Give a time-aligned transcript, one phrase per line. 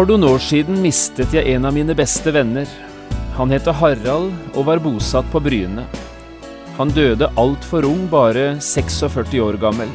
[0.00, 2.64] For noen år siden mistet jeg en av mine beste venner.
[3.36, 5.82] Han het Harald og var bosatt på Bryne.
[6.78, 9.92] Han døde altfor ung, bare 46 år gammel.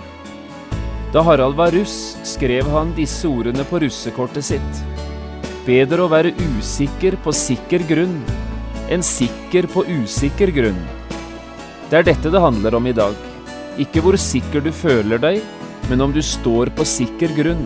[1.09, 4.83] Da Harald var russ, skrev han disse ordene på russekortet sitt.
[5.65, 8.19] Bedre å være usikker på sikker grunn
[8.93, 10.77] enn sikker på usikker grunn.
[11.89, 13.17] Det er dette det handler om i dag.
[13.81, 15.41] Ikke hvor sikker du føler deg,
[15.89, 17.65] men om du står på sikker grunn.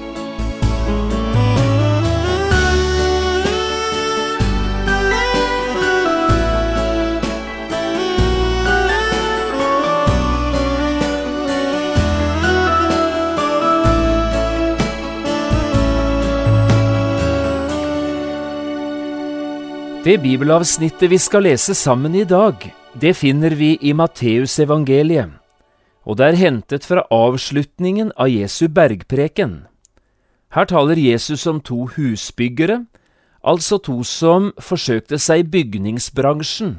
[20.01, 22.57] Det bibelavsnittet vi skal lese sammen i dag,
[22.97, 25.35] det finner vi i Matteusevangeliet,
[26.09, 29.67] og det er hentet fra avslutningen av Jesu bergpreken.
[30.57, 32.79] Her taler Jesus om to husbyggere,
[33.45, 36.73] altså to som forsøkte seg i bygningsbransjen.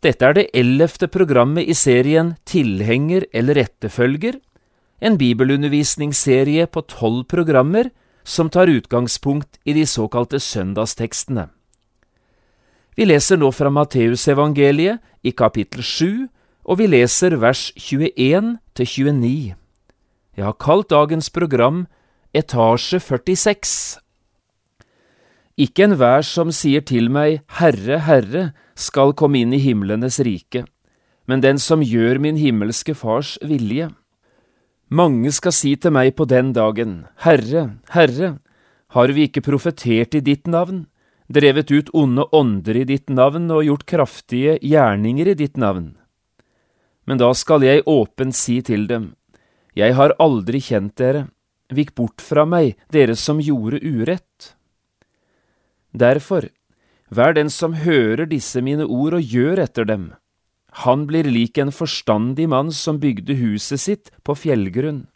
[0.00, 4.40] Dette er det ellevte programmet i serien Tilhenger eller etterfølger,
[5.04, 7.92] en bibelundervisningsserie på tolv programmer
[8.24, 11.50] som tar utgangspunkt i de såkalte søndagstekstene.
[12.98, 16.24] Vi leser nå fra Matteusevangeliet i kapittel 7,
[16.66, 19.52] og vi leser vers 21 til 29.
[20.34, 21.84] Jeg har kalt dagens program
[22.34, 24.00] Etasje 46.
[25.62, 28.44] Ikke enhver som sier til meg Herre, Herre,
[28.74, 30.66] skal komme inn i himlenes rike,
[31.30, 33.92] men den som gjør min himmelske Fars vilje.
[34.90, 38.40] Mange skal si til meg på den dagen, Herre, Herre,
[38.90, 40.88] har vi ikke profetert i ditt navn?
[41.28, 45.92] Drevet ut onde ånder i ditt navn og gjort kraftige gjerninger i ditt navn.
[47.04, 49.14] Men da skal jeg åpent si til dem,
[49.76, 51.28] Jeg har aldri kjent dere,
[51.70, 54.56] vik bort fra meg, dere som gjorde urett.
[55.92, 56.48] Derfor,
[57.10, 60.14] vær den som hører disse mine ord og gjør etter dem.
[60.84, 65.06] Han blir lik en forstandig mann som bygde huset sitt på fjellgrunn.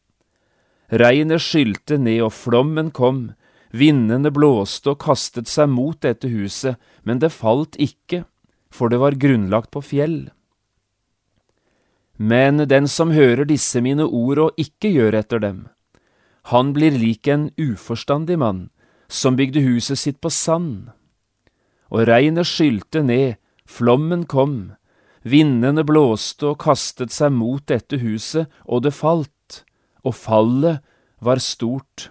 [0.93, 3.33] Regnet skylte ned og flommen kom,
[3.73, 6.77] Vindene blåste og kastet seg mot dette huset,
[7.09, 8.25] men det falt ikke,
[8.73, 10.19] for det var grunnlagt på fjell.
[12.21, 15.65] Men den som hører disse mine ord og ikke gjør etter dem,
[16.53, 18.67] han blir lik en uforstandig mann
[19.09, 20.91] som bygde huset sitt på sand.
[21.93, 23.37] Og regnet skylte ned,
[23.69, 24.75] flommen kom,
[25.23, 29.63] vindene blåste og kastet seg mot dette huset, og det falt,
[30.03, 30.83] og fallet
[31.23, 32.11] var stort.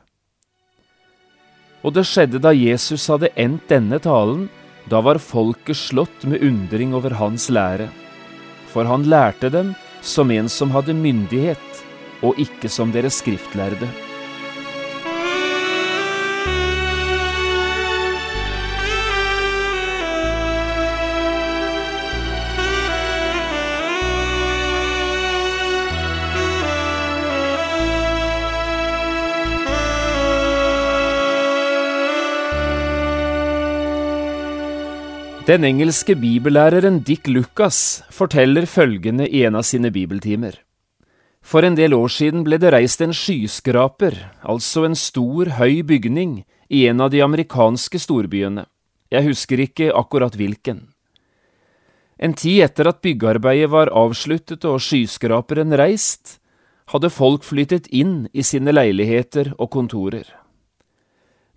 [1.82, 4.48] Og det skjedde da Jesus hadde endt denne talen,
[4.90, 7.90] da var folket slått med undring over hans lære.
[8.72, 11.84] For han lærte dem som en som hadde myndighet,
[12.22, 13.90] og ikke som deres skriftlærde.
[35.42, 40.54] Den engelske bibellæreren Dick Lucas forteller følgende i en av sine bibeltimer.
[41.42, 46.44] For en del år siden ble det reist en skyskraper, altså en stor, høy bygning,
[46.70, 48.68] i en av de amerikanske storbyene.
[49.10, 50.84] Jeg husker ikke akkurat hvilken.
[52.22, 56.38] En tid etter at byggearbeidet var avsluttet og skyskraperen reist,
[56.94, 60.28] hadde folk flyttet inn i sine leiligheter og kontorer.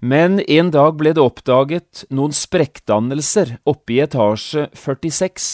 [0.04, 5.46] Men en dag ble det oppdaget noen sprekkdannelser oppe i etasje 46.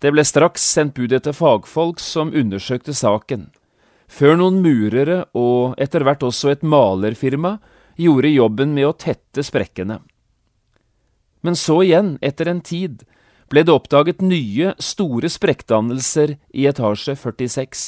[0.00, 3.50] Det ble straks sendt bud etter fagfolk som undersøkte saken,
[4.08, 7.58] før noen murere og etter hvert også et malerfirma
[8.00, 10.00] gjorde jobben med å tette sprekkene.
[11.44, 13.04] Men så igjen, etter en tid,
[13.52, 17.86] ble det oppdaget nye, store sprekkdannelser i etasje 46.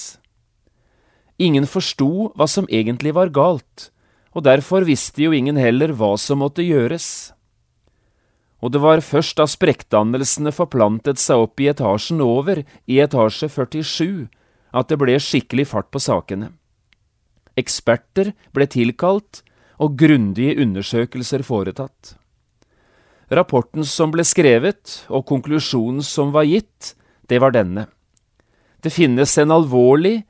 [1.40, 3.88] Ingen forsto hva som egentlig var galt,
[4.34, 7.32] og derfor visste jo ingen heller hva som måtte gjøres.
[8.64, 14.26] Og det var først da sprekkdannelsene forplantet seg opp i etasjen over, i etasje 47,
[14.74, 16.50] at det ble skikkelig fart på sakene.
[17.60, 19.44] Eksperter ble tilkalt,
[19.82, 22.14] og grundige undersøkelser foretatt.
[23.34, 26.94] Rapporten som ble skrevet, og konklusjonen som var gitt,
[27.28, 27.88] det var denne.
[28.84, 30.22] Det finnes en alvorlig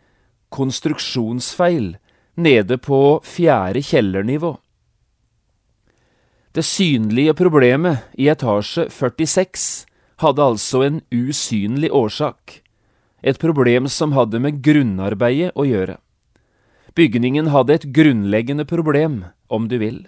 [0.54, 1.94] konstruksjonsfeil
[2.34, 4.56] nede på fjerde kjellernivå.
[6.54, 9.86] Det synlige problemet i etasje 46
[10.22, 12.60] hadde altså en usynlig årsak,
[13.22, 15.98] et problem som hadde med grunnarbeidet å gjøre.
[16.94, 20.04] Bygningen hadde et grunnleggende problem, om du vil.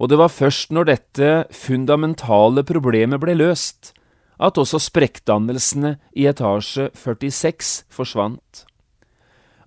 [0.00, 3.92] Og det var først når dette fundamentale problemet ble løst,
[4.38, 8.64] at også sprekkdannelsene i etasje 46 forsvant.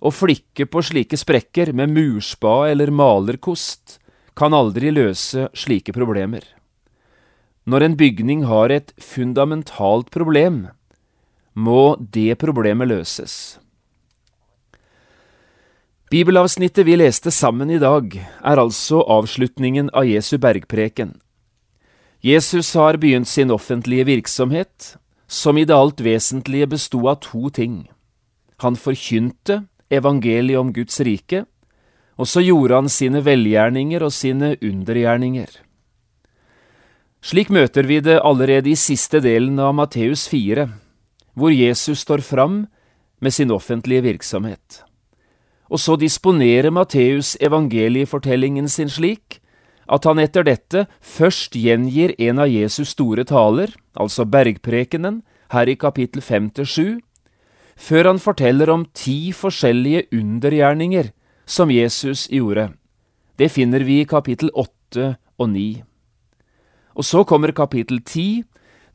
[0.02, 4.00] Å flikke på slike sprekker med murspa eller malerkost
[4.34, 6.42] kan aldri løse slike problemer.
[7.70, 10.64] Når en bygning har et fundamentalt problem,
[11.54, 13.60] må det problemet løses.
[16.10, 21.14] Bibelavsnittet vi leste sammen i dag, er altså avslutningen av Jesu bergpreken.
[22.20, 24.96] Jesus har begynt sin offentlige virksomhet,
[25.26, 27.86] som i det alt vesentlige besto av to ting.
[28.60, 31.44] Han forkynte evangeliet om Guds rike,
[32.16, 35.50] og så gjorde han sine velgjerninger og sine undergjerninger.
[37.22, 40.66] Slik møter vi det allerede i siste delen av Matteus 4,
[41.38, 42.64] hvor Jesus står fram
[43.22, 44.82] med sin offentlige virksomhet
[45.72, 49.38] og så disponerer Matteus evangeliefortellingen sin slik
[49.92, 55.22] at han etter dette først gjengir en av Jesus' store taler, altså bergprekenen,
[55.52, 57.00] her i kapittel 5–7,
[57.76, 61.12] før han forteller om ti forskjellige undergjerninger
[61.46, 62.70] som Jesus gjorde.
[63.38, 65.82] Det finner vi i kapittel 8 og 9.
[66.96, 68.44] Og så kommer kapittel 10,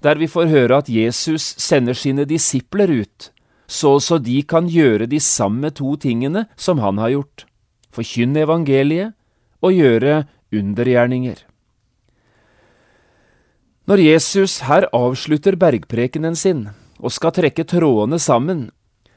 [0.03, 3.31] der vi får høre at Jesus sender sine disipler ut
[3.68, 7.45] så også de kan gjøre de samme to tingene som han har gjort,
[7.91, 9.13] forkynne evangeliet
[9.62, 10.24] og gjøre
[10.56, 11.44] undergjerninger.
[13.88, 18.67] Når Jesus her avslutter bergprekenen sin og skal trekke trådene sammen,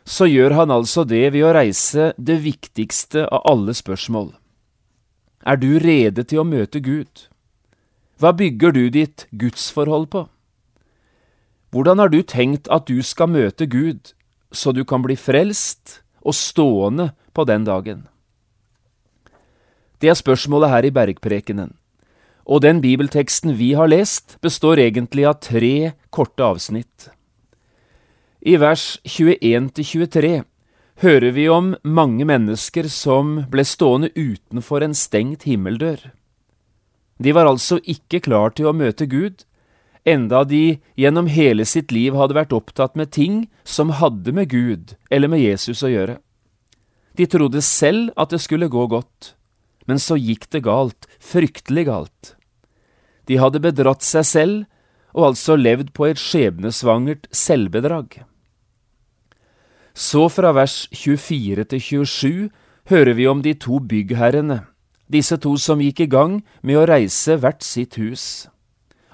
[0.04, 4.32] så gjør han altså det ved å reise det viktigste av alle spørsmål.
[5.46, 7.28] Er du rede til å møte Gud?
[8.20, 10.26] Hva bygger du ditt gudsforhold på?
[11.70, 14.12] Hvordan har du tenkt at du skal møte Gud
[14.52, 18.08] så du kan bli frelst og stående på den dagen?
[20.00, 21.74] Det er spørsmålet her i bergprekenen,
[22.44, 27.10] og den bibelteksten vi har lest, består egentlig av tre korte avsnitt.
[28.40, 30.44] I vers 21–23
[31.02, 36.06] hører vi om mange mennesker som ble stående utenfor en stengt himmeldør.
[37.20, 39.44] De var altså ikke klar til å møte Gud,
[40.08, 44.96] enda de gjennom hele sitt liv hadde vært opptatt med ting som hadde med Gud
[45.12, 46.16] eller med Jesus å gjøre.
[47.20, 49.34] De trodde selv at det skulle gå godt,
[49.84, 52.34] men så gikk det galt, fryktelig galt.
[53.28, 54.64] De hadde bedratt seg selv
[55.12, 58.22] og altså levd på et skjebnesvangert selvbedrag.
[59.94, 62.50] Så fra vers 24 til 27
[62.90, 64.62] hører vi om de to byggherrene,
[65.10, 68.48] disse to som gikk i gang med å reise hvert sitt hus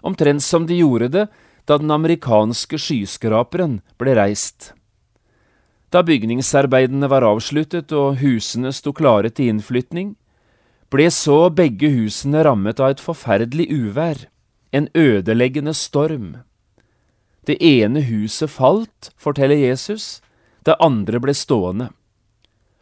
[0.06, 1.26] omtrent som de gjorde det
[1.66, 4.72] da den amerikanske skyskraperen ble reist.
[5.90, 10.14] Da bygningsarbeidene var avsluttet og husene sto klare til innflytning,
[10.92, 14.26] ble så begge husene rammet av et forferdelig uvær,
[14.70, 16.36] en ødeleggende storm.
[17.46, 20.20] Det ene huset falt, forteller Jesus,
[20.66, 21.90] det andre ble stående.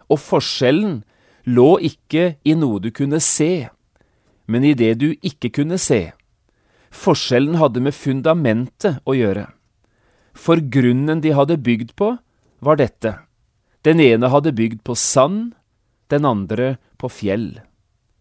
[0.08, 1.02] Og forskjellen
[1.44, 3.68] lå ikke i noe du kunne se,
[4.48, 6.12] men i det du ikke kunne se.
[6.94, 9.48] Forskjellen hadde med fundamentet å gjøre.
[10.34, 12.14] For grunnen de hadde bygd på,
[12.64, 13.18] var dette.
[13.84, 15.52] Den ene hadde bygd på sand,
[16.08, 17.60] den andre på fjell.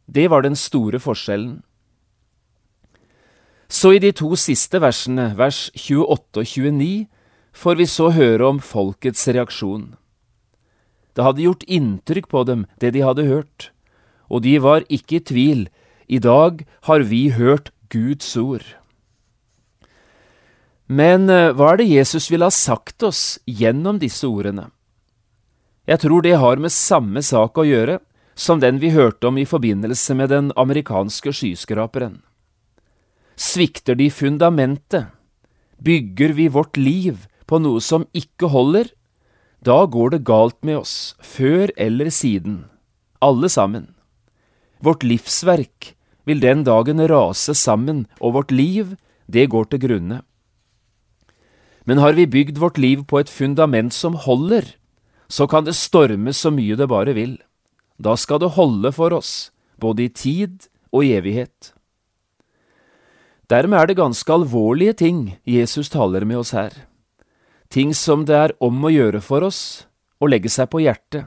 [0.05, 1.61] Det var den store forskjellen.
[3.73, 7.07] Så i de to siste versene, vers 28 og 29,
[7.53, 9.93] får vi så høre om folkets reaksjon.
[11.13, 13.69] Det hadde gjort inntrykk på dem, det de hadde hørt,
[14.29, 15.67] og de var ikke i tvil,
[16.09, 18.65] i dag har vi hørt Guds ord.
[20.89, 24.67] Men eh, hva er det Jesus ville ha sagt oss gjennom disse ordene?
[25.87, 27.99] Jeg tror det har med samme sak å gjøre
[28.35, 32.21] som den vi hørte om i forbindelse med den amerikanske skyskraperen.
[33.35, 35.11] Svikter de fundamentet,
[35.83, 38.89] bygger vi vårt liv på noe som ikke holder,
[39.63, 42.65] da går det galt med oss, før eller siden,
[43.23, 43.93] alle sammen.
[44.83, 45.93] Vårt livsverk
[46.27, 48.95] vil den dagen rase sammen, og vårt liv,
[49.27, 50.21] det går til grunne.
[51.87, 54.75] Men har vi bygd vårt liv på et fundament som holder,
[55.27, 57.37] så kan det storme så mye det bare vil.
[57.99, 61.73] Da skal det holde for oss, både i tid og i evighet.
[63.51, 66.71] Dermed er det ganske alvorlige ting Jesus taler med oss her,
[67.73, 69.87] ting som det er om å gjøre for oss
[70.21, 71.25] å legge seg på hjertet,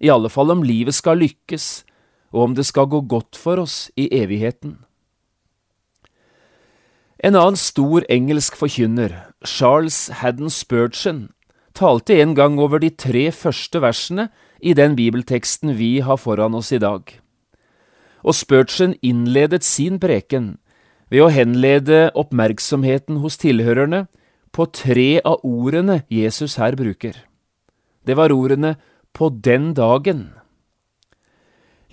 [0.00, 1.84] i alle fall om livet skal lykkes,
[2.34, 4.80] og om det skal gå godt for oss i evigheten.
[7.24, 9.14] En annen stor engelsk forkynner,
[9.46, 11.28] Charles Haddon Spurgeon,
[11.76, 14.28] talte en gang over de tre første versene
[14.60, 17.06] i den bibelteksten vi har foran oss i dag.
[18.24, 20.56] Og Spurgeon innledet sin preken
[21.12, 24.06] ved å henlede oppmerksomheten hos tilhørerne
[24.54, 27.16] på tre av ordene Jesus her bruker.
[28.06, 28.76] Det var ordene
[29.14, 30.28] på den dagen.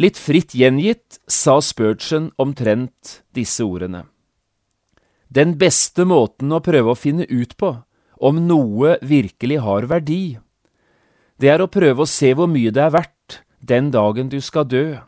[0.02, 4.06] Litt fritt gjengitt sa Spurgeon omtrent disse ordene.
[5.32, 7.76] Den beste måten å prøve å finne ut på
[8.22, 10.38] om noe virkelig har verdi,
[11.42, 14.68] det er å prøve å se hvor mye det er verdt den dagen du skal
[14.70, 15.00] dø,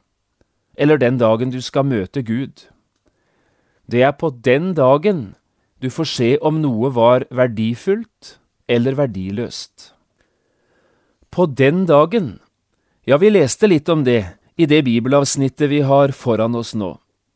[0.73, 2.65] eller den dagen du skal møte Gud.
[3.85, 5.35] Det er på den dagen
[5.83, 8.37] du får se om noe var verdifullt
[8.71, 9.91] eller verdiløst.
[11.27, 12.37] På den dagen,
[13.03, 14.21] ja, vi leste litt om det
[14.55, 16.93] i det bibelavsnittet vi har foran oss nå.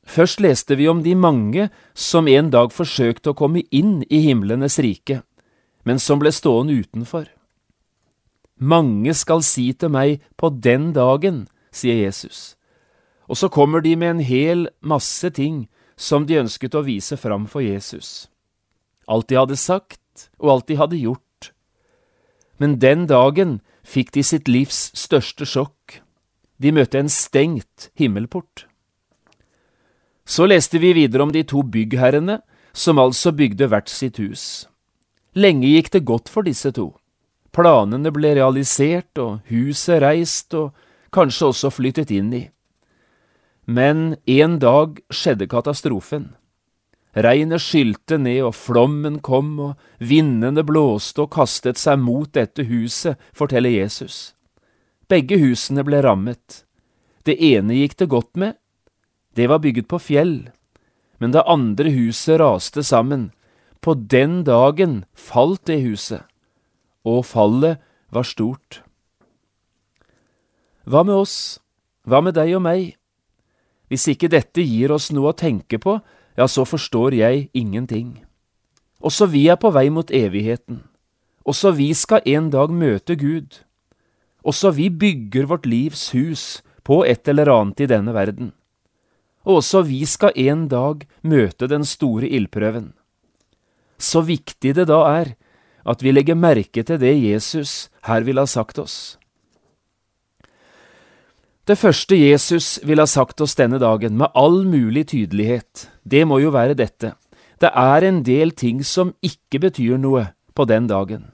[0.07, 4.79] Først leste vi om de mange som en dag forsøkte å komme inn i himlenes
[4.79, 5.19] rike,
[5.83, 7.27] men som ble stående utenfor.
[8.57, 11.43] Mange skal si til meg på den dagen,
[11.75, 12.55] sier Jesus.
[13.27, 15.65] Og så kommer de med en hel masse ting
[15.99, 18.29] som de ønsket å vise fram for Jesus.
[19.07, 21.51] Alt de hadde sagt, og alt de hadde gjort.
[22.57, 26.01] Men den dagen fikk de sitt livs største sjokk.
[26.57, 28.65] De møtte en stengt himmelport.
[30.27, 32.41] Så leste vi videre om de to byggherrene,
[32.73, 34.67] som altså bygde hvert sitt hus.
[35.37, 36.91] Lenge gikk det godt for disse to.
[37.55, 40.75] Planene ble realisert, og huset reist, og
[41.15, 42.43] kanskje også flyttet inn i.
[43.65, 46.33] Men en dag skjedde katastrofen.
[47.17, 53.17] Regnet skylte ned, og flommen kom, og vindene blåste og kastet seg mot dette huset,
[53.33, 54.35] forteller Jesus.
[55.09, 56.61] Begge husene ble rammet.
[57.25, 58.53] Det ene gikk det godt med,
[59.37, 60.49] det var bygget på fjell,
[61.21, 63.31] men det andre huset raste sammen.
[63.81, 66.23] På den dagen falt det huset,
[67.05, 67.77] og fallet
[68.13, 68.81] var stort.
[70.87, 71.59] Hva med oss,
[72.07, 72.95] hva med deg og meg?
[73.87, 75.99] Hvis ikke dette gir oss noe å tenke på,
[76.37, 78.23] ja, så forstår jeg ingenting.
[79.01, 80.83] Også vi er på vei mot evigheten.
[81.45, 83.63] Også vi skal en dag møte Gud.
[84.43, 88.53] Også vi bygger vårt livs hus på et eller annet i denne verden
[89.47, 92.91] og også vi skal en dag møte den store ildprøven.
[93.97, 95.35] Så viktig det da er
[95.87, 99.15] at vi legger merke til det Jesus her vil ha sagt oss.
[101.67, 106.39] Det første Jesus vil ha sagt oss denne dagen, med all mulig tydelighet, det må
[106.39, 107.11] jo være dette.
[107.59, 111.25] Det er en del ting som ikke betyr noe på den dagen,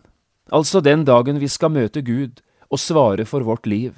[0.49, 2.41] altså den dagen vi skal møte Gud
[2.73, 3.93] og svare for vårt liv.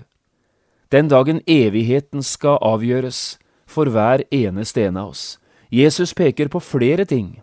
[0.92, 5.38] Den dagen evigheten skal avgjøres, for hver eneste en av oss.
[5.72, 7.39] Jesus peker på flere ting.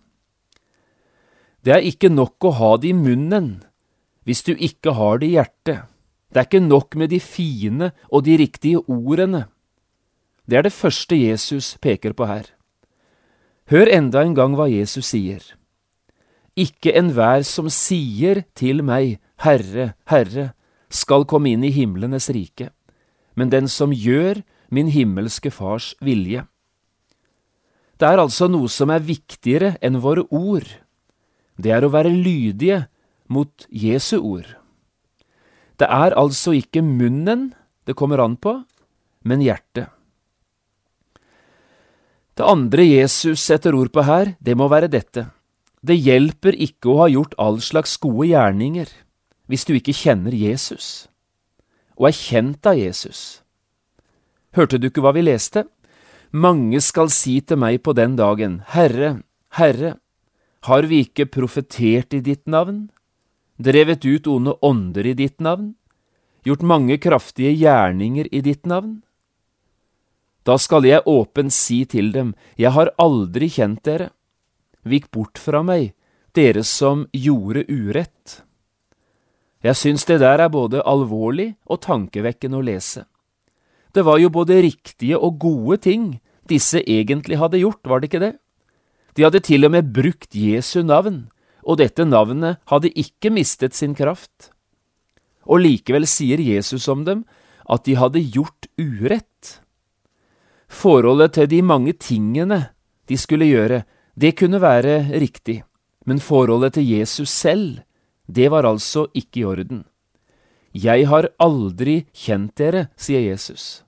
[1.65, 3.63] Det er ikke nok å ha det i munnen
[4.29, 5.92] hvis du ikke har det i hjertet.
[6.33, 9.47] Det er ikke nok med de fine og de riktige ordene.
[10.49, 12.49] Det er det første Jesus peker på her.
[13.69, 15.45] Hør enda en gang hva Jesus sier.
[16.57, 20.53] Ikke enhver som sier til meg, Herre, Herre,
[20.93, 22.71] skal komme inn i himlenes rike,
[23.37, 26.45] men den som gjør min himmelske Fars vilje.
[28.01, 30.69] Det er altså noe som er viktigere enn våre ord.
[31.57, 32.83] Det er å være lydige
[33.33, 34.62] mot Jesu ord.
[35.83, 37.49] Det er altså ikke munnen
[37.91, 38.61] det kommer an på,
[39.27, 39.91] men hjertet.
[42.39, 45.27] Det andre Jesus setter ord på her, det må være dette.
[45.83, 48.93] Det hjelper ikke å ha gjort all slags gode gjerninger
[49.51, 51.11] hvis du ikke kjenner Jesus,
[51.99, 53.43] og er kjent av Jesus.
[54.55, 55.67] Hørte du ikke hva vi leste?
[56.31, 59.19] Mange skal si til meg på den dagen, Herre,
[59.59, 59.97] Herre,
[60.71, 62.87] har vi ikke profetert i ditt navn,
[63.63, 65.73] drevet ut onde ånder i ditt navn,
[66.45, 69.01] gjort mange kraftige gjerninger i ditt navn?
[70.43, 74.11] Da skal jeg åpent si til dem, Jeg har aldri kjent dere.
[74.83, 75.95] Vik bort fra meg,
[76.35, 78.43] dere som gjorde urett.
[79.63, 83.07] Jeg syns det der er både alvorlig og tankevekkende å lese.
[83.95, 88.25] Det var jo både riktige og gode ting disse egentlig hadde gjort, var det ikke
[88.25, 88.35] det?
[89.15, 91.29] De hadde til og med brukt Jesu navn,
[91.63, 94.51] og dette navnet hadde ikke mistet sin kraft.
[95.47, 97.25] Og likevel sier Jesus om dem
[97.71, 99.59] at de hadde gjort urett.
[100.73, 102.73] Forholdet til de mange tingene
[103.11, 103.83] de skulle gjøre,
[104.15, 105.63] det kunne være riktig,
[106.07, 107.83] men forholdet til Jesus selv,
[108.27, 109.85] det var altså ikke i orden.
[110.73, 113.83] Jeg har aldri kjent dere, sier Jesus.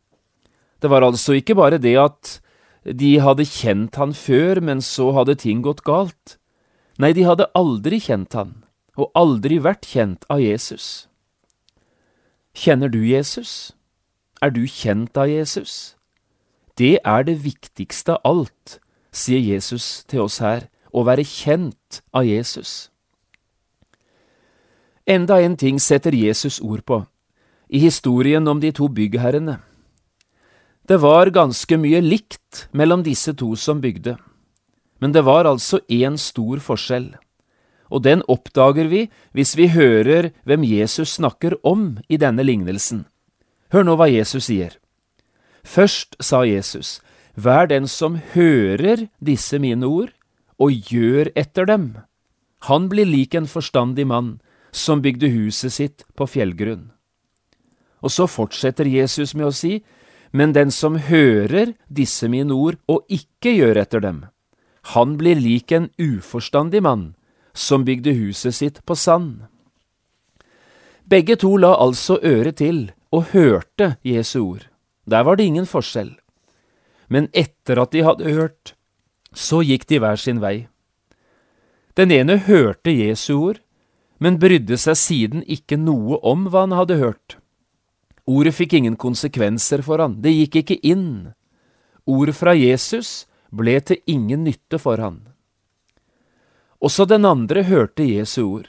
[0.80, 2.38] Det var altså ikke bare det at
[2.84, 6.36] de hadde kjent han før, men så hadde ting gått galt.
[6.98, 8.52] Nei, de hadde aldri kjent han,
[8.94, 11.08] og aldri vært kjent av Jesus.
[12.54, 13.74] Kjenner du Jesus?
[14.40, 15.96] Er du kjent av Jesus?
[16.78, 18.78] Det er det viktigste av alt,
[19.14, 22.90] sier Jesus til oss her, å være kjent av Jesus.
[25.06, 27.02] Enda en ting setter Jesus ord på,
[27.68, 29.58] i historien om de to byggherrene.
[30.86, 34.14] Det var ganske mye likt mellom disse to som bygde,
[35.04, 37.10] men det var altså én stor forskjell,
[37.92, 39.02] og den oppdager vi
[39.36, 43.04] hvis vi hører hvem Jesus snakker om i denne lignelsen.
[43.68, 44.78] Hør nå hva Jesus sier.
[45.60, 47.02] Først sa Jesus,
[47.36, 50.12] Vær den som hører disse mine ord,
[50.56, 51.98] og gjør etter dem.
[52.70, 54.38] Han blir lik en forstandig mann
[54.72, 56.92] som bygde huset sitt på fjellgrunn.
[58.00, 59.82] Og så fortsetter Jesus med å si,
[60.32, 64.24] men den som hører disse mine ord og ikke gjør etter dem,
[64.92, 67.14] han blir lik en uforstandig mann
[67.54, 69.46] som bygde huset sitt på sand.
[71.04, 74.68] Begge to la altså øret til og hørte Jesu ord.
[75.06, 76.14] Der var det ingen forskjell.
[77.08, 78.74] Men etter at de hadde hørt,
[79.32, 80.66] så gikk de hver sin vei.
[81.96, 83.60] Den ene hørte Jesu ord,
[84.18, 87.36] men brydde seg siden ikke noe om hva han hadde hørt.
[88.24, 91.34] Ordet fikk ingen konsekvenser for han, det gikk ikke inn.
[92.08, 93.26] Ordet fra Jesus
[93.56, 95.22] ble til ingen nytte for han.
[96.84, 98.68] Også den andre hørte Jesu ord.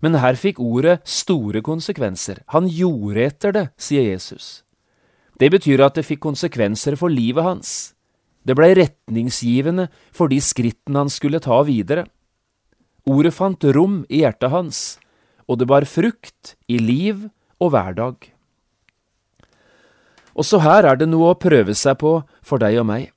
[0.00, 2.42] Men her fikk ordet store konsekvenser.
[2.52, 4.62] Han gjorde etter det, sier Jesus.
[5.36, 7.72] Det betyr at det fikk konsekvenser for livet hans.
[8.46, 12.06] Det blei retningsgivende for de skrittene han skulle ta videre.
[13.06, 14.80] Ordet fant rom i hjertet hans,
[15.46, 17.26] og det bar frukt i liv
[17.62, 18.30] og hverdag.
[20.36, 23.10] Også her er det noe å prøve seg på for deg og meg.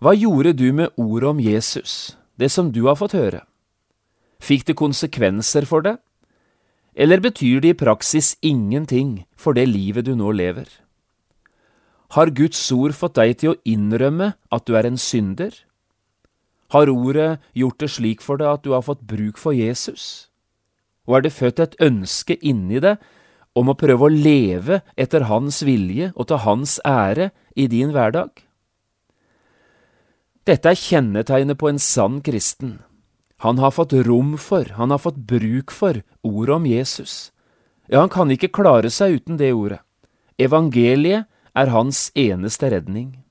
[0.00, 3.46] Hva gjorde du med ordet om Jesus, det som du har fått høre?
[4.40, 5.96] Fikk det konsekvenser for det?
[6.96, 10.66] eller betyr det i praksis ingenting for det livet du nå lever?
[12.16, 15.52] Har Guds ord fått deg til å innrømme at du er en synder?
[16.72, 20.30] Har ordet gjort det slik for deg at du har fått bruk for Jesus?
[21.06, 23.02] Og er det født et ønske inni deg
[23.56, 28.45] om å prøve å leve etter Hans vilje og til Hans ære i din hverdag.
[30.46, 32.76] Dette er kjennetegnet på en sann kristen.
[33.42, 37.32] Han har fått rom for, han har fått bruk for, ordet om Jesus.
[37.90, 39.80] Ja, han kan ikke klare seg uten det ordet.
[40.38, 43.24] Evangeliet er hans eneste redning.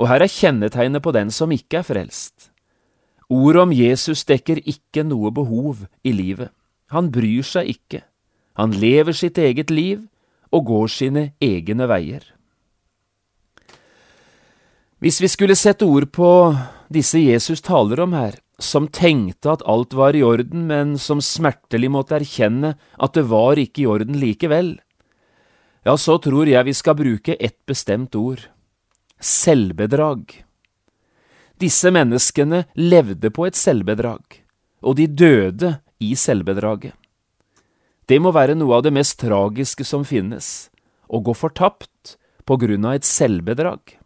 [0.00, 2.48] Og her er kjennetegnet på den som ikke er frelst.
[3.28, 6.48] Ordet om Jesus dekker ikke noe behov i livet.
[6.96, 8.02] Han bryr seg ikke.
[8.56, 10.06] Han lever sitt eget liv
[10.54, 12.33] og går sine egne veier.
[15.04, 16.26] Hvis vi skulle sette ord på
[16.88, 21.90] disse Jesus taler om her, som tenkte at alt var i orden, men som smertelig
[21.92, 24.70] måtte erkjenne at det var ikke i orden likevel,
[25.84, 28.46] ja, så tror jeg vi skal bruke ett bestemt ord–
[29.20, 30.38] selvbedrag.
[31.60, 34.38] Disse menneskene levde på et selvbedrag,
[34.80, 36.96] og de døde i selvbedraget.
[38.08, 40.70] Det må være noe av det mest tragiske som finnes,
[41.12, 42.16] å gå fortapt
[42.48, 43.98] på grunn av et selvbedrag.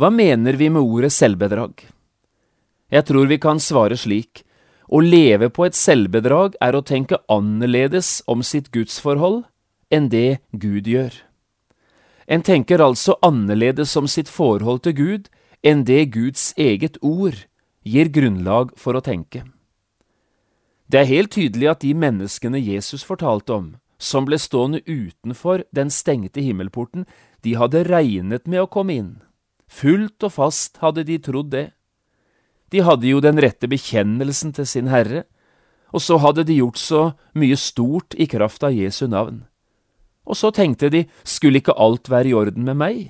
[0.00, 1.82] Hva mener vi med ordet selvbedrag?
[2.92, 4.40] Jeg tror vi kan svare slik,
[4.88, 9.42] å leve på et selvbedrag er å tenke annerledes om sitt gudsforhold
[9.92, 11.12] enn det Gud gjør.
[12.24, 15.28] En tenker altså annerledes om sitt forhold til Gud
[15.64, 17.44] enn det Guds eget ord
[17.84, 19.44] gir grunnlag for å tenke.
[20.88, 23.68] Det er helt tydelig at de menneskene Jesus fortalte om,
[24.00, 27.04] som ble stående utenfor den stengte himmelporten,
[27.44, 29.12] de hadde regnet med å komme inn.
[29.72, 31.70] Fullt og fast hadde de trodd det.
[32.72, 35.24] De hadde jo den rette bekjennelsen til sin Herre,
[35.92, 37.02] og så hadde de gjort så
[37.36, 39.42] mye stort i kraft av Jesu navn.
[40.24, 43.00] Og så tenkte de, skulle ikke alt være i orden med meg?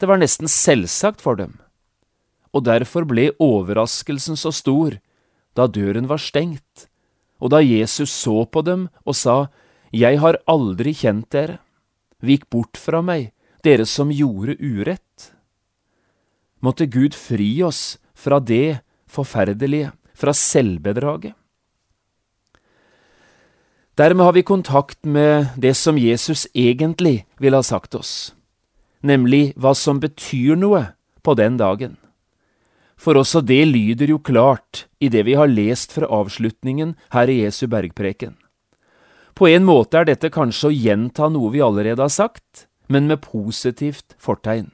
[0.00, 1.58] Det var nesten selvsagt for dem.
[2.54, 4.98] Og derfor ble overraskelsen så stor
[5.54, 6.88] da døren var stengt,
[7.38, 9.50] og da Jesus så på dem og sa,
[9.92, 11.58] Jeg har aldri kjent dere,
[12.18, 13.30] vik bort fra meg,
[13.62, 15.33] dere som gjorde urett.
[16.64, 21.34] Måtte Gud fri oss fra det forferdelige, fra selvbedraget.
[23.94, 28.32] Dermed har vi kontakt med det som Jesus egentlig ville ha sagt oss.
[29.04, 30.80] nemlig hva som betyr noe
[31.24, 31.98] på den dagen.
[32.96, 37.42] For også det lyder jo klart i det vi har lest fra avslutningen her i
[37.42, 38.36] Jesu bergpreken.
[39.34, 43.20] På en måte er dette kanskje å gjenta noe vi allerede har sagt, men med
[43.20, 44.70] positivt fortegn.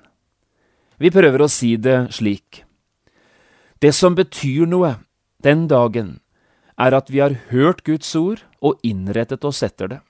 [1.01, 2.65] Vi prøver å si det slik.
[3.81, 4.99] Det som betyr noe
[5.41, 6.19] den dagen,
[6.77, 10.01] er at vi har hørt Guds ord og innrettet oss etter det.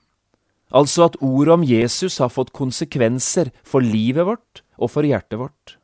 [0.71, 5.77] Altså at ordet om Jesus har fått konsekvenser for livet vårt og for hjertet vårt.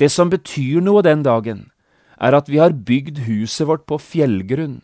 [0.00, 1.68] Det som betyr noe den dagen,
[2.20, 4.80] er at vi har bygd huset vårt på fjellgrunn,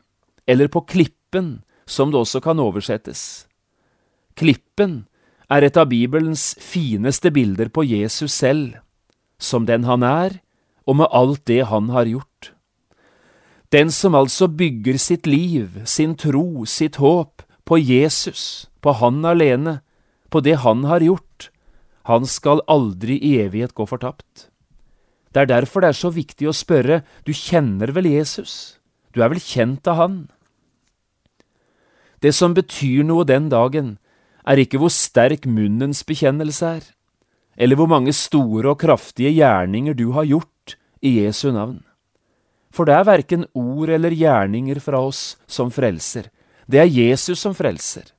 [0.48, 3.46] eller på klippen, som det også kan oversettes.
[4.36, 5.06] Klippen
[5.50, 8.78] er et av Bibelens fineste bilder på Jesus selv,
[9.38, 10.40] som den han er,
[10.86, 12.52] og med alt det han har gjort.
[13.74, 19.80] Den som altså bygger sitt liv, sin tro, sitt håp på Jesus, på Han alene,
[20.30, 21.50] på det Han har gjort,
[22.06, 24.46] han skal aldri i evighet gå fortapt.
[25.34, 28.78] Det er derfor det er så viktig å spørre, du kjenner vel Jesus?
[29.10, 30.14] Du er vel kjent av Han?
[32.22, 33.96] Det som betyr noe den dagen,
[34.46, 36.84] er ikke hvor sterk munnens bekjennelse er,
[37.56, 41.80] eller hvor mange store og kraftige gjerninger du har gjort i Jesu navn.
[42.70, 46.30] For det er verken ord eller gjerninger fra oss som frelser,
[46.66, 48.10] det er Jesus som frelser.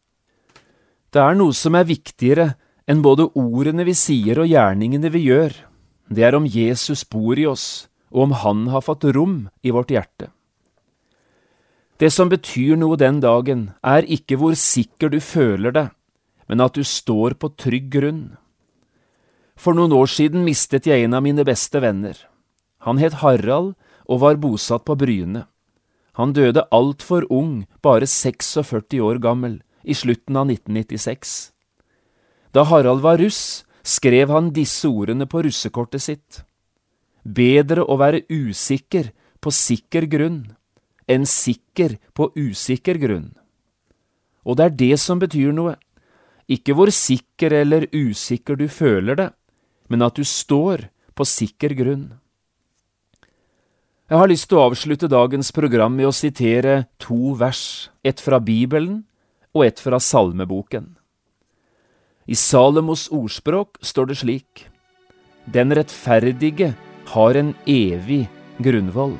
[1.11, 2.53] Det er noe som er viktigere
[2.87, 5.53] enn både ordene vi sier og gjerningene vi gjør,
[6.07, 9.91] det er om Jesus bor i oss, og om Han har fått rom i vårt
[9.91, 10.31] hjerte.
[11.99, 15.87] Det som betyr noe den dagen, er ikke hvor sikker du føler det,
[16.47, 18.37] men at du står på trygg grunn.
[19.57, 22.17] For noen år siden mistet jeg en av mine beste venner.
[22.85, 23.73] Han het Harald
[24.07, 25.45] og var bosatt på Bryne.
[26.17, 31.51] Han døde altfor ung, bare 46 år gammel, i slutten av 1996.
[32.53, 36.43] Da Harald var russ, skrev han disse ordene på russekortet sitt.
[37.23, 39.11] Bedre å være usikker
[39.43, 40.41] på sikker grunn
[41.07, 43.31] enn sikker på usikker grunn.
[44.47, 45.75] Og det er det som betyr noe,
[46.47, 49.29] ikke hvor sikker eller usikker du føler det,
[49.91, 52.07] men at du står på sikker grunn.
[54.07, 58.39] Jeg har lyst til å avslutte dagens program med å sitere to vers, ett fra
[58.39, 59.01] Bibelen
[59.51, 60.93] og ett fra Salmeboken.
[62.27, 64.63] I Salomos ordspråk står det slik
[65.47, 66.73] Den rettferdige
[67.11, 68.25] har en evig
[68.63, 69.15] grunnvoll.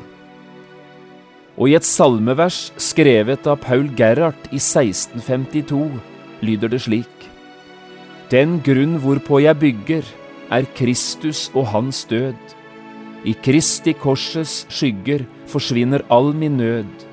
[1.58, 5.88] Og i et salmevers skrevet av Paul Gerhardt i 1652
[6.46, 7.17] lyder det slik
[8.28, 10.08] Den grunn hvorpå jeg bygger,
[10.52, 12.36] er Kristus og hans død.
[13.24, 17.06] I Kristi korsets skygger forsvinner all min nød.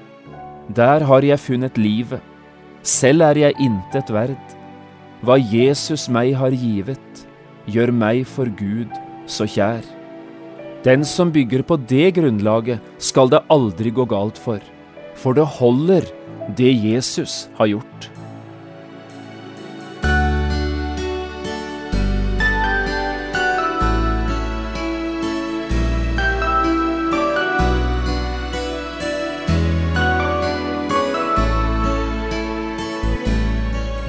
[0.74, 2.18] Der har jeg funnet livet,
[2.82, 4.56] selv er jeg intet verd.
[5.22, 7.22] Hva Jesus meg har givet,
[7.70, 8.90] gjør meg for Gud
[9.30, 9.86] så kjær.
[10.82, 14.58] Den som bygger på det grunnlaget, skal det aldri gå galt for,
[15.14, 16.10] for det holder,
[16.58, 18.13] det Jesus har gjort.